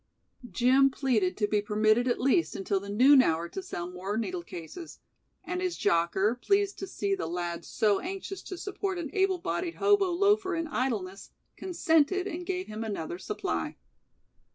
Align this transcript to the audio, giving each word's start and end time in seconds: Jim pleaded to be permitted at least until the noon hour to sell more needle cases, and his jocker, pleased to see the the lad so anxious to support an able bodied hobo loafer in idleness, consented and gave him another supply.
Jim 0.49 0.89
pleaded 0.89 1.37
to 1.37 1.45
be 1.45 1.61
permitted 1.61 2.07
at 2.07 2.19
least 2.19 2.55
until 2.55 2.79
the 2.79 2.89
noon 2.89 3.21
hour 3.21 3.47
to 3.47 3.61
sell 3.61 3.87
more 3.87 4.17
needle 4.17 4.41
cases, 4.41 4.97
and 5.43 5.61
his 5.61 5.77
jocker, 5.77 6.33
pleased 6.41 6.79
to 6.79 6.87
see 6.87 7.13
the 7.13 7.25
the 7.25 7.27
lad 7.29 7.63
so 7.63 7.99
anxious 7.99 8.41
to 8.41 8.57
support 8.57 8.97
an 8.97 9.11
able 9.13 9.37
bodied 9.37 9.75
hobo 9.75 10.11
loafer 10.11 10.55
in 10.55 10.65
idleness, 10.67 11.29
consented 11.55 12.25
and 12.25 12.47
gave 12.47 12.65
him 12.65 12.83
another 12.83 13.19
supply. 13.19 13.77